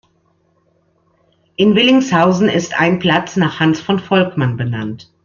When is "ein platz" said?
2.73-3.35